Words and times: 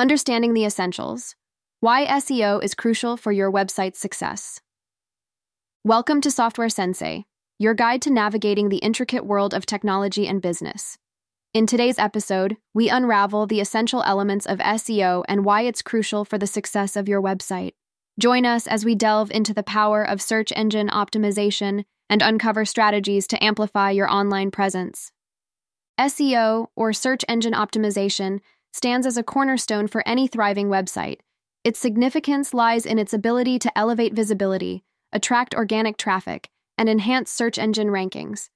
Understanding 0.00 0.54
the 0.54 0.64
Essentials 0.64 1.36
Why 1.80 2.06
SEO 2.06 2.64
is 2.64 2.74
Crucial 2.74 3.18
for 3.18 3.32
Your 3.32 3.52
Website's 3.52 3.98
Success. 3.98 4.58
Welcome 5.84 6.22
to 6.22 6.30
Software 6.30 6.70
Sensei, 6.70 7.26
your 7.58 7.74
guide 7.74 8.00
to 8.00 8.10
navigating 8.10 8.70
the 8.70 8.78
intricate 8.78 9.26
world 9.26 9.52
of 9.52 9.66
technology 9.66 10.26
and 10.26 10.40
business. 10.40 10.96
In 11.52 11.66
today's 11.66 11.98
episode, 11.98 12.56
we 12.72 12.88
unravel 12.88 13.46
the 13.46 13.60
essential 13.60 14.02
elements 14.04 14.46
of 14.46 14.58
SEO 14.60 15.22
and 15.28 15.44
why 15.44 15.64
it's 15.64 15.82
crucial 15.82 16.24
for 16.24 16.38
the 16.38 16.46
success 16.46 16.96
of 16.96 17.06
your 17.06 17.20
website. 17.20 17.72
Join 18.18 18.46
us 18.46 18.66
as 18.66 18.86
we 18.86 18.94
delve 18.94 19.30
into 19.30 19.52
the 19.52 19.62
power 19.62 20.02
of 20.02 20.22
search 20.22 20.50
engine 20.56 20.88
optimization 20.88 21.84
and 22.08 22.22
uncover 22.22 22.64
strategies 22.64 23.26
to 23.26 23.44
amplify 23.44 23.90
your 23.90 24.10
online 24.10 24.50
presence. 24.50 25.12
SEO, 26.00 26.68
or 26.74 26.94
search 26.94 27.22
engine 27.28 27.52
optimization, 27.52 28.40
stands 28.72 29.06
as 29.06 29.16
a 29.16 29.22
cornerstone 29.22 29.86
for 29.86 30.02
any 30.06 30.26
thriving 30.26 30.68
website. 30.68 31.18
Its 31.64 31.78
significance 31.78 32.54
lies 32.54 32.86
in 32.86 32.98
its 32.98 33.12
ability 33.12 33.58
to 33.58 33.78
elevate 33.78 34.14
visibility, 34.14 34.84
attract 35.12 35.54
organic 35.54 35.96
traffic, 35.96 36.48
and 36.78 36.88
enhance 36.88 37.30
search 37.30 37.58
engine 37.58 37.88
rankings. 37.88 38.48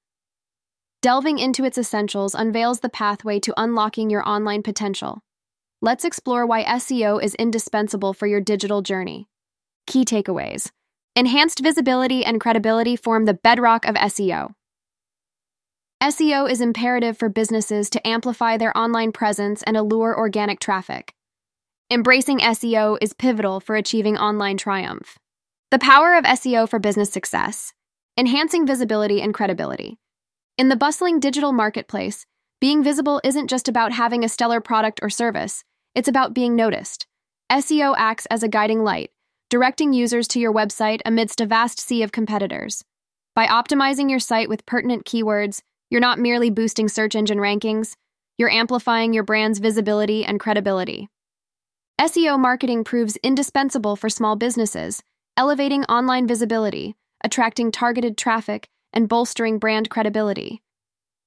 Delving 1.01 1.37
into 1.37 1.63
its 1.63 1.77
essentials 1.77 2.33
unveils 2.33 2.79
the 2.79 2.89
pathway 2.89 3.39
to 3.41 3.53
unlocking 3.57 4.09
your 4.09 4.27
online 4.27 4.63
potential. 4.63 5.21
Let's 5.81 6.03
explore 6.03 6.47
why 6.47 6.63
SEO 6.63 7.21
is 7.21 7.35
indispensable 7.35 8.13
for 8.13 8.25
your 8.25 8.41
digital 8.41 8.81
journey. 8.81 9.27
Key 9.85 10.03
takeaways 10.03 10.71
Enhanced 11.15 11.59
visibility 11.59 12.25
and 12.25 12.41
credibility 12.41 12.95
form 12.95 13.25
the 13.25 13.35
bedrock 13.35 13.85
of 13.85 13.95
SEO. 13.95 14.53
SEO 16.05 16.47
is 16.47 16.61
imperative 16.61 17.17
for 17.17 17.29
businesses 17.29 17.89
to 17.89 18.07
amplify 18.07 18.57
their 18.57 18.77
online 18.77 19.11
presence 19.11 19.63
and 19.63 19.75
allure 19.75 20.15
organic 20.15 20.59
traffic. 20.59 21.15
Embracing 21.89 22.37
SEO 22.37 22.99
is 23.01 23.13
pivotal 23.13 23.59
for 23.59 23.75
achieving 23.75 24.15
online 24.15 24.55
triumph. 24.55 25.17
The 25.71 25.79
power 25.79 26.13
of 26.13 26.23
SEO 26.25 26.69
for 26.69 26.77
business 26.77 27.11
success, 27.11 27.73
enhancing 28.19 28.67
visibility 28.67 29.19
and 29.19 29.33
credibility. 29.33 29.97
In 30.59 30.69
the 30.69 30.75
bustling 30.75 31.19
digital 31.19 31.53
marketplace, 31.53 32.27
being 32.61 32.83
visible 32.83 33.19
isn't 33.23 33.49
just 33.49 33.67
about 33.67 33.91
having 33.91 34.23
a 34.23 34.29
stellar 34.29 34.61
product 34.61 34.99
or 35.01 35.09
service, 35.09 35.63
it's 35.95 36.07
about 36.07 36.35
being 36.35 36.55
noticed. 36.55 37.07
SEO 37.51 37.95
acts 37.97 38.27
as 38.27 38.43
a 38.43 38.47
guiding 38.47 38.83
light, 38.83 39.09
directing 39.49 39.91
users 39.91 40.27
to 40.27 40.39
your 40.39 40.53
website 40.53 41.01
amidst 41.03 41.41
a 41.41 41.47
vast 41.47 41.79
sea 41.79 42.03
of 42.03 42.11
competitors. 42.11 42.83
By 43.33 43.47
optimizing 43.47 44.07
your 44.07 44.19
site 44.19 44.49
with 44.49 44.67
pertinent 44.67 45.03
keywords, 45.03 45.63
you're 45.89 46.01
not 46.01 46.19
merely 46.19 46.49
boosting 46.49 46.87
search 46.87 47.15
engine 47.15 47.37
rankings, 47.37 47.95
you're 48.37 48.49
amplifying 48.49 49.13
your 49.13 49.23
brand's 49.23 49.59
visibility 49.59 50.25
and 50.25 50.39
credibility. 50.39 51.09
SEO 51.99 52.37
marketing 52.37 52.83
proves 52.83 53.17
indispensable 53.17 53.95
for 53.95 54.09
small 54.09 54.35
businesses, 54.35 55.01
elevating 55.37 55.83
online 55.85 56.27
visibility, 56.27 56.95
attracting 57.23 57.71
targeted 57.71 58.17
traffic, 58.17 58.67
and 58.91 59.07
bolstering 59.07 59.59
brand 59.59 59.89
credibility. 59.89 60.61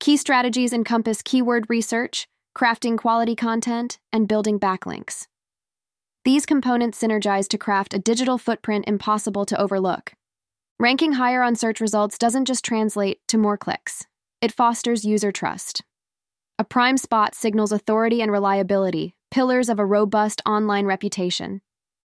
Key 0.00 0.16
strategies 0.16 0.72
encompass 0.72 1.22
keyword 1.22 1.66
research, 1.68 2.28
crafting 2.56 2.98
quality 2.98 3.34
content, 3.34 3.98
and 4.12 4.28
building 4.28 4.60
backlinks. 4.60 5.26
These 6.24 6.46
components 6.46 7.00
synergize 7.00 7.48
to 7.48 7.58
craft 7.58 7.94
a 7.94 7.98
digital 7.98 8.36
footprint 8.36 8.84
impossible 8.86 9.46
to 9.46 9.58
overlook. 9.58 10.12
Ranking 10.78 11.12
higher 11.12 11.42
on 11.42 11.56
search 11.56 11.80
results 11.80 12.18
doesn't 12.18 12.44
just 12.44 12.64
translate 12.64 13.20
to 13.28 13.38
more 13.38 13.56
clicks, 13.56 14.06
it 14.40 14.52
fosters 14.52 15.04
user 15.04 15.32
trust. 15.32 15.82
A 16.58 16.64
prime 16.64 16.96
spot 16.96 17.34
signals 17.34 17.72
authority 17.72 18.22
and 18.22 18.30
reliability, 18.30 19.14
pillars 19.30 19.68
of 19.68 19.78
a 19.78 19.84
robust 19.84 20.42
online 20.46 20.86
reputation. 20.86 21.60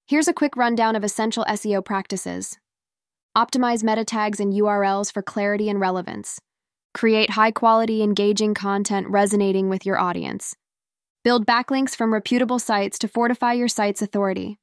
Here's 0.08 0.28
a 0.28 0.34
quick 0.34 0.56
rundown 0.58 0.96
of 0.96 1.04
essential 1.04 1.46
SEO 1.46 1.84
practices 1.84 2.58
Optimize 3.36 3.82
meta 3.82 4.04
tags 4.04 4.42
and 4.42 4.52
URLs 4.52 5.12
for 5.12 5.22
clarity 5.22 5.70
and 5.70 5.80
relevance. 5.80 6.42
Create 6.94 7.30
high 7.30 7.52
quality, 7.52 8.04
engaging 8.04 8.54
content 8.54 9.08
resonating 9.08 9.70
with 9.70 9.86
your 9.86 9.98
audience. 9.98 10.54
Build 11.24 11.46
backlinks 11.46 11.96
from 11.96 12.14
reputable 12.14 12.60
sites 12.60 13.00
to 13.00 13.08
fortify 13.08 13.54
your 13.54 13.70
site's 13.70 14.02
authority. 14.02 14.60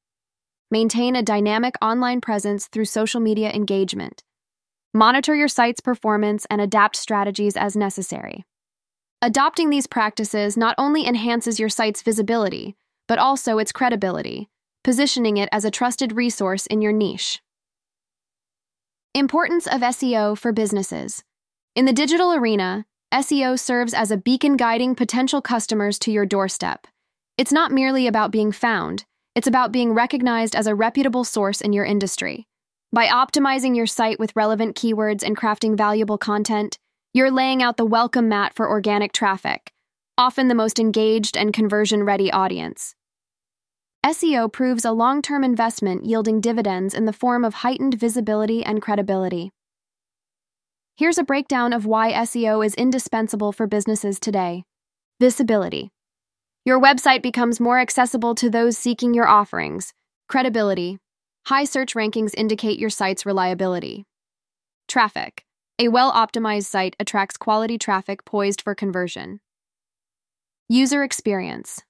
Maintain 0.71 1.17
a 1.17 1.23
dynamic 1.23 1.77
online 1.81 2.21
presence 2.21 2.67
through 2.69 2.85
social 2.85 3.21
media 3.21 3.51
engagement. 3.51 4.23
Monitor 4.95 5.35
your 5.35 5.49
site's 5.49 5.81
performance 5.81 6.47
and 6.49 6.61
adapt 6.61 6.97
strategies 6.97 7.57
as 7.57 7.77
necessary. 7.77 8.45
Adopting 9.21 9.69
these 9.69 9.87
practices 9.87 10.57
not 10.57 10.75
only 10.79 11.07
enhances 11.07 11.61
your 11.61 11.69
site's 11.69 12.03
visibility, 12.03 12.77
but 13.07 13.19
also 13.19 13.59
its 13.59 13.73
credibility, 13.73 14.49
positioning 14.85 15.37
it 15.37 15.49
as 15.53 15.65
a 15.65 15.71
trusted 15.71 16.13
resource 16.13 16.67
in 16.67 16.81
your 16.81 16.93
niche. 16.93 17.43
Importance 19.15 19.67
of 19.67 19.81
SEO 19.81 20.39
for 20.39 20.53
businesses. 20.53 21.23
In 21.75 21.85
the 21.85 21.93
digital 21.93 22.33
arena, 22.33 22.87
SEO 23.13 23.59
serves 23.59 23.93
as 23.93 24.11
a 24.11 24.17
beacon 24.17 24.57
guiding 24.57 24.95
potential 24.95 25.43
customers 25.43 25.99
to 25.99 26.13
your 26.13 26.27
doorstep. 26.27 26.87
It's 27.37 27.53
not 27.53 27.73
merely 27.73 28.07
about 28.07 28.31
being 28.31 28.53
found, 28.53 29.05
it's 29.35 29.47
about 29.47 29.73
being 29.73 29.93
recognized 29.93 30.57
as 30.57 30.67
a 30.67 30.75
reputable 30.75 31.25
source 31.25 31.61
in 31.61 31.73
your 31.73 31.85
industry. 31.85 32.47
By 32.91 33.07
optimizing 33.07 33.77
your 33.77 33.87
site 33.87 34.19
with 34.19 34.35
relevant 34.35 34.75
keywords 34.75 35.23
and 35.23 35.37
crafting 35.37 35.77
valuable 35.77 36.17
content, 36.17 36.79
you're 37.13 37.31
laying 37.31 37.63
out 37.63 37.77
the 37.77 37.85
welcome 37.85 38.31
mat 38.31 38.55
for 38.55 38.67
organic 38.67 39.13
traffic, 39.13 39.73
often 40.17 40.49
the 40.49 40.55
most 40.55 40.79
engaged 40.79 41.37
and 41.37 41.53
conversion 41.53 42.03
ready 42.03 42.31
audience. 42.31 42.95
SEO 44.07 44.51
proves 44.51 44.87
a 44.87 44.93
long 44.93 45.21
term 45.21 45.45
investment 45.45 46.07
yielding 46.07 46.41
dividends 46.41 46.95
in 46.95 47.05
the 47.05 47.13
form 47.13 47.45
of 47.45 47.55
heightened 47.55 48.01
visibility 48.01 48.65
and 48.65 48.81
credibility. 48.81 49.51
Here's 50.97 51.19
a 51.19 51.25
breakdown 51.25 51.75
of 51.75 51.85
why 51.85 52.13
SEO 52.13 52.65
is 52.65 52.75
indispensable 52.75 53.53
for 53.53 53.67
businesses 53.67 54.19
today 54.19 54.65
Visibility. 55.21 55.91
Your 56.65 56.81
website 56.81 57.23
becomes 57.23 57.61
more 57.61 57.81
accessible 57.81 58.35
to 58.37 58.49
those 58.49 58.79
seeking 58.79 59.13
your 59.13 59.29
offerings. 59.29 59.93
Credibility. 60.29 60.99
High 61.49 61.65
search 61.65 61.95
rankings 61.95 62.35
indicate 62.37 62.79
your 62.79 62.91
site's 62.91 63.25
reliability. 63.25 64.05
Traffic. 64.87 65.47
A 65.79 65.89
well 65.89 66.13
optimized 66.13 66.67
site 66.67 66.95
attracts 67.01 67.39
quality 67.39 67.79
traffic 67.79 68.27
poised 68.27 68.61
for 68.61 68.75
conversion. 68.75 69.41
User 70.69 71.03
experience. 71.03 71.81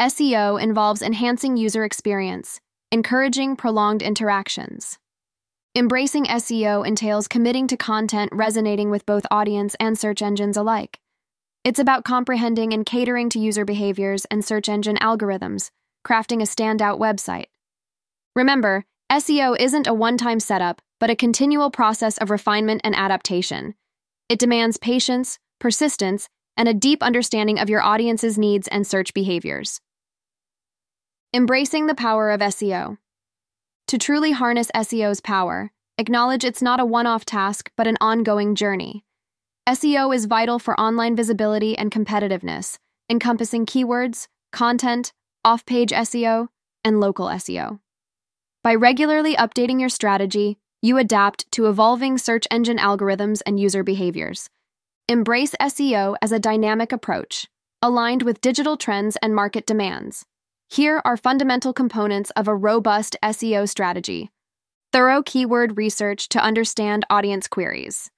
SEO 0.00 0.62
involves 0.62 1.02
enhancing 1.02 1.56
user 1.56 1.82
experience, 1.82 2.60
encouraging 2.92 3.56
prolonged 3.56 4.02
interactions. 4.02 5.00
Embracing 5.74 6.26
SEO 6.26 6.86
entails 6.86 7.26
committing 7.26 7.66
to 7.66 7.76
content 7.76 8.30
resonating 8.32 8.92
with 8.92 9.04
both 9.04 9.26
audience 9.32 9.74
and 9.80 9.98
search 9.98 10.22
engines 10.22 10.56
alike. 10.56 11.00
It's 11.64 11.80
about 11.80 12.04
comprehending 12.04 12.72
and 12.72 12.86
catering 12.86 13.30
to 13.30 13.40
user 13.40 13.64
behaviors 13.64 14.26
and 14.26 14.44
search 14.44 14.68
engine 14.68 14.96
algorithms, 14.98 15.72
crafting 16.06 16.40
a 16.40 16.46
standout 16.46 17.00
website. 17.00 17.46
Remember, 18.36 18.84
SEO 19.10 19.56
isn't 19.58 19.86
a 19.86 19.94
one 19.94 20.18
time 20.18 20.40
setup, 20.40 20.82
but 21.00 21.08
a 21.08 21.16
continual 21.16 21.70
process 21.70 22.18
of 22.18 22.30
refinement 22.30 22.82
and 22.84 22.94
adaptation. 22.94 23.74
It 24.28 24.38
demands 24.38 24.76
patience, 24.76 25.38
persistence, 25.58 26.28
and 26.54 26.68
a 26.68 26.74
deep 26.74 27.02
understanding 27.02 27.58
of 27.58 27.70
your 27.70 27.82
audience's 27.82 28.36
needs 28.36 28.68
and 28.68 28.86
search 28.86 29.14
behaviors. 29.14 29.80
Embracing 31.32 31.86
the 31.86 31.94
power 31.94 32.30
of 32.30 32.40
SEO. 32.40 32.98
To 33.88 33.98
truly 33.98 34.32
harness 34.32 34.70
SEO's 34.74 35.20
power, 35.20 35.70
acknowledge 35.96 36.44
it's 36.44 36.62
not 36.62 36.78
a 36.78 36.84
one 36.84 37.06
off 37.06 37.24
task, 37.24 37.70
but 37.74 37.86
an 37.86 37.96
ongoing 38.02 38.54
journey. 38.54 39.02
SEO 39.66 40.14
is 40.14 40.26
vital 40.26 40.58
for 40.58 40.78
online 40.78 41.16
visibility 41.16 41.76
and 41.78 41.90
competitiveness, 41.90 42.76
encompassing 43.08 43.64
keywords, 43.64 44.28
content, 44.52 45.14
off 45.42 45.64
page 45.64 45.90
SEO, 45.90 46.48
and 46.84 47.00
local 47.00 47.28
SEO. 47.28 47.80
By 48.66 48.74
regularly 48.74 49.36
updating 49.36 49.78
your 49.78 49.88
strategy, 49.88 50.58
you 50.82 50.98
adapt 50.98 51.48
to 51.52 51.68
evolving 51.68 52.18
search 52.18 52.48
engine 52.50 52.78
algorithms 52.78 53.40
and 53.46 53.60
user 53.60 53.84
behaviors. 53.84 54.50
Embrace 55.08 55.54
SEO 55.60 56.16
as 56.20 56.32
a 56.32 56.40
dynamic 56.40 56.90
approach, 56.90 57.46
aligned 57.80 58.24
with 58.24 58.40
digital 58.40 58.76
trends 58.76 59.16
and 59.22 59.36
market 59.36 59.66
demands. 59.68 60.26
Here 60.68 61.00
are 61.04 61.16
fundamental 61.16 61.72
components 61.72 62.30
of 62.30 62.48
a 62.48 62.56
robust 62.56 63.14
SEO 63.22 63.68
strategy 63.68 64.32
thorough 64.92 65.22
keyword 65.22 65.76
research 65.76 66.28
to 66.30 66.42
understand 66.42 67.04
audience 67.08 67.46
queries, 67.46 68.10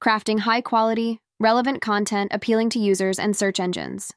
crafting 0.00 0.38
high 0.38 0.60
quality, 0.60 1.18
relevant 1.40 1.82
content 1.82 2.30
appealing 2.32 2.70
to 2.70 2.78
users 2.78 3.18
and 3.18 3.36
search 3.36 3.58
engines, 3.58 4.12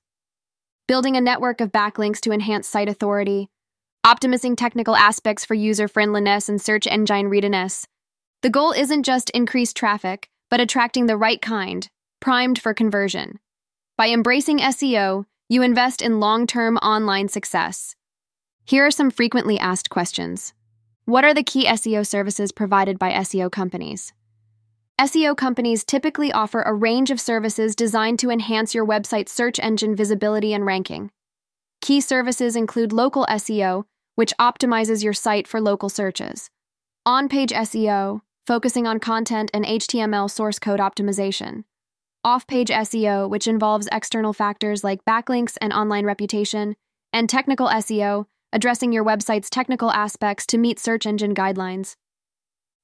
building 0.88 1.18
a 1.18 1.22
network 1.22 1.60
of 1.60 1.72
backlinks 1.72 2.20
to 2.20 2.32
enhance 2.32 2.68
site 2.68 2.90
authority, 2.90 3.50
optimizing 4.06 4.58
technical 4.58 4.96
aspects 4.98 5.46
for 5.46 5.54
user 5.54 5.88
friendliness 5.88 6.50
and 6.50 6.62
search 6.62 6.86
engine 6.88 7.30
readiness. 7.30 7.88
The 8.42 8.50
goal 8.50 8.74
isn't 8.74 9.04
just 9.04 9.30
increased 9.30 9.78
traffic, 9.78 10.30
but 10.50 10.60
attracting 10.60 11.06
the 11.06 11.16
right 11.16 11.42
kind, 11.42 11.88
primed 12.20 12.60
for 12.60 12.74
conversion. 12.74 13.40
By 13.98 14.10
embracing 14.10 14.60
SEO, 14.60 15.26
You 15.50 15.62
invest 15.62 16.02
in 16.02 16.20
long 16.20 16.48
term 16.48 16.78
online 16.78 17.28
success. 17.30 17.96
Here 18.66 18.86
are 18.86 18.92
some 18.92 19.12
frequently 19.12 19.58
asked 19.58 19.90
questions 19.90 20.54
What 21.06 21.24
are 21.24 21.34
the 21.34 21.44
key 21.44 21.66
SEO 21.66 22.06
services 22.06 22.52
provided 22.52 23.00
by 23.00 23.12
SEO 23.12 23.52
companies? 23.52 24.12
SEO 25.00 25.36
companies 25.38 25.84
typically 25.84 26.32
offer 26.32 26.62
a 26.62 26.74
range 26.74 27.10
of 27.10 27.22
services 27.22 27.76
designed 27.76 28.20
to 28.20 28.30
enhance 28.30 28.76
your 28.76 28.86
website's 28.86 29.32
search 29.32 29.60
engine 29.60 29.96
visibility 29.96 30.54
and 30.54 30.66
ranking. 30.66 31.10
Key 31.82 32.00
services 32.00 32.56
include 32.56 32.94
local 32.94 33.26
SEO, 33.26 33.86
which 34.16 34.34
optimizes 34.40 35.04
your 35.04 35.14
site 35.14 35.48
for 35.48 35.60
local 35.60 35.90
searches, 35.90 36.50
on 37.06 37.28
page 37.28 37.52
SEO, 37.52 38.22
focusing 38.48 38.88
on 38.88 39.00
content 39.00 39.52
and 39.54 39.66
HTML 39.66 40.30
source 40.30 40.60
code 40.60 40.80
optimization, 40.80 41.64
off 42.24 42.48
page 42.48 42.70
SEO, 42.70 43.30
which 43.30 43.48
involves 43.48 43.90
external 43.92 44.34
factors 44.34 44.84
like 44.84 45.04
backlinks 45.06 45.58
and 45.60 45.74
online 45.74 46.06
reputation, 46.06 46.76
and 47.12 47.30
technical 47.30 47.68
SEO, 47.68 48.26
addressing 48.54 48.94
your 48.94 49.04
website's 49.04 49.50
technical 49.50 49.92
aspects 49.92 50.46
to 50.46 50.58
meet 50.58 50.80
search 50.80 51.06
engine 51.06 51.36
guidelines. 51.36 51.96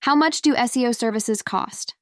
How 0.02 0.16
much 0.16 0.42
do 0.42 0.56
SEO 0.56 0.96
services 0.96 1.42
cost? 1.42 1.96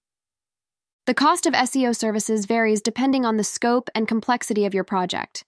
The 1.06 1.14
cost 1.14 1.46
of 1.46 1.54
SEO 1.54 1.96
services 1.96 2.46
varies 2.46 2.82
depending 2.82 3.26
on 3.26 3.38
the 3.38 3.44
scope 3.44 3.90
and 3.96 4.08
complexity 4.08 4.66
of 4.66 4.74
your 4.74 4.84
project. 4.84 5.46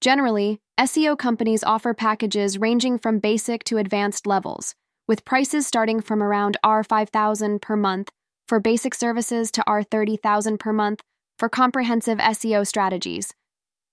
Generally, 0.00 0.60
SEO 0.80 1.18
companies 1.18 1.62
offer 1.62 1.92
packages 1.92 2.56
ranging 2.56 2.98
from 2.98 3.18
basic 3.18 3.64
to 3.64 3.76
advanced 3.76 4.26
levels, 4.26 4.74
with 5.06 5.26
prices 5.26 5.66
starting 5.66 6.00
from 6.00 6.22
around 6.22 6.56
R5000 6.64 7.60
per 7.60 7.76
month 7.76 8.10
for 8.48 8.60
basic 8.60 8.94
services 8.94 9.50
to 9.50 9.64
R30000 9.68 10.58
per 10.58 10.72
month 10.72 11.02
for 11.38 11.50
comprehensive 11.50 12.16
SEO 12.16 12.66
strategies. 12.66 13.34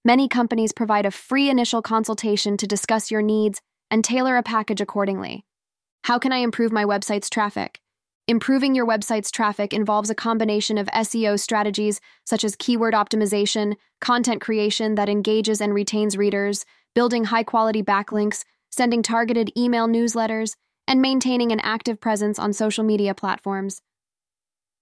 Many 0.05 0.29
companies 0.29 0.71
provide 0.71 1.05
a 1.05 1.11
free 1.11 1.49
initial 1.49 1.81
consultation 1.81 2.55
to 2.55 2.65
discuss 2.65 3.11
your 3.11 3.21
needs 3.21 3.59
and 3.91 4.01
tailor 4.01 4.37
a 4.37 4.41
package 4.41 4.79
accordingly. 4.79 5.43
How 6.05 6.17
can 6.17 6.31
I 6.31 6.37
improve 6.37 6.71
my 6.71 6.85
website's 6.85 7.29
traffic? 7.29 7.81
Improving 8.29 8.75
your 8.75 8.85
website's 8.85 9.31
traffic 9.31 9.71
involves 9.71 10.09
a 10.09 10.15
combination 10.15 10.77
of 10.77 10.87
SEO 10.87 11.39
strategies 11.39 12.01
such 12.25 12.43
as 12.43 12.57
keyword 12.57 12.93
optimization, 12.93 13.77
content 14.01 14.41
creation 14.41 14.95
that 14.95 15.07
engages 15.07 15.61
and 15.61 15.73
retains 15.73 16.17
readers, 16.17 16.65
building 16.93 17.23
high 17.23 17.43
quality 17.43 17.81
backlinks, 17.81 18.43
sending 18.69 19.01
targeted 19.01 19.49
email 19.55 19.87
newsletters, 19.87 20.57
and 20.89 21.01
maintaining 21.01 21.53
an 21.53 21.61
active 21.61 22.01
presence 22.01 22.37
on 22.37 22.51
social 22.51 22.83
media 22.83 23.13
platforms. 23.13 23.81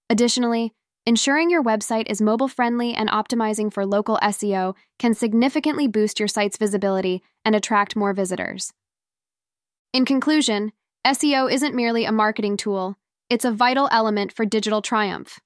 Additionally, 0.10 0.74
ensuring 1.06 1.52
your 1.52 1.64
website 1.64 2.10
is 2.10 2.20
mobile 2.20 2.48
friendly 2.48 2.96
and 2.96 3.10
optimizing 3.10 3.72
for 3.72 3.86
local 3.86 4.18
SEO 4.24 4.74
can 4.98 5.14
significantly 5.14 5.88
boost 5.88 6.20
your 6.20 6.28
site's 6.28 6.58
visibility 6.58 7.22
and 7.44 7.56
attract 7.56 7.96
more 7.96 8.12
visitors. 8.12 8.74
In 9.94 10.04
conclusion, 10.04 10.72
SEO 11.06 11.52
isn't 11.52 11.76
merely 11.76 12.06
a 12.06 12.12
marketing 12.12 12.58
tool 12.58 12.98
it's 13.30 13.46
a 13.46 13.52
vital 13.52 13.90
element 13.92 14.32
for 14.32 14.46
digital 14.46 14.82
triumph. 14.82 15.40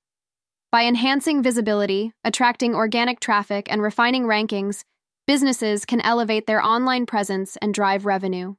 By 0.72 0.84
enhancing 0.84 1.42
visibility, 1.42 2.12
attracting 2.24 2.76
organic 2.76 3.20
traffic, 3.20 3.72
and 3.72 3.82
refining 3.82 4.24
rankings, 4.24 4.84
businesses 5.26 5.86
can 5.86 6.02
elevate 6.02 6.46
their 6.46 6.62
online 6.62 7.06
presence 7.06 7.58
and 7.62 7.74
drive 7.74 8.06
revenue. 8.06 8.56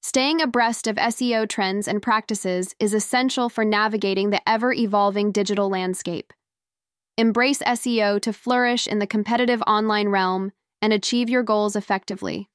Staying 0.00 0.40
abreast 0.40 0.86
of 0.86 0.96
SEO 0.96 1.48
trends 1.48 1.88
and 1.88 2.00
practices 2.02 2.74
is 2.78 2.94
essential 2.94 3.48
for 3.48 3.64
navigating 3.64 4.30
the 4.30 4.46
ever 4.48 4.72
evolving 4.72 5.32
digital 5.32 5.68
landscape. 5.68 6.32
Embrace 7.18 7.60
SEO 7.60 8.20
to 8.20 8.32
flourish 8.32 8.86
in 8.86 8.98
the 8.98 9.06
competitive 9.06 9.62
online 9.66 10.08
realm 10.08 10.52
and 10.80 10.92
achieve 10.92 11.28
your 11.28 11.42
goals 11.42 11.76
effectively. 11.76 12.48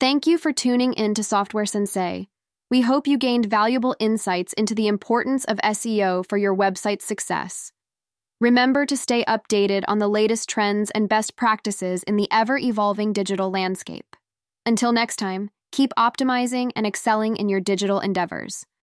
Thank 0.00 0.26
you 0.26 0.38
for 0.38 0.52
tuning 0.52 0.92
in 0.94 1.14
to 1.14 1.22
Software 1.22 1.66
Sensei 1.66 2.28
we 2.68 2.80
hope 2.80 3.06
you 3.06 3.16
gained 3.16 3.46
valuable 3.46 3.94
insights 4.00 4.52
into 4.54 4.74
the 4.74 4.88
importance 4.88 5.44
of 5.44 5.58
SEO 5.58 6.28
for 6.28 6.36
your 6.36 6.54
website's 6.54 7.04
success. 7.04 7.70
Remember 8.40 8.84
to 8.84 8.96
stay 8.96 9.24
updated 9.24 9.84
on 9.86 9.98
the 9.98 10.08
latest 10.08 10.48
trends 10.48 10.90
and 10.90 11.08
best 11.08 11.36
practices 11.36 12.02
in 12.02 12.16
the 12.16 12.28
ever 12.30 12.58
evolving 12.58 13.12
digital 13.12 13.50
landscape. 13.50 14.16
Until 14.66 14.92
next 14.92 15.16
time, 15.16 15.50
keep 15.70 15.92
optimizing 15.96 16.72
and 16.74 16.86
excelling 16.86 17.36
in 17.36 17.48
your 17.48 17.60
digital 17.60 18.00
endeavors. 18.00 18.66